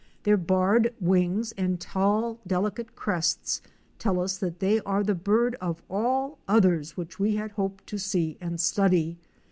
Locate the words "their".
0.23-0.35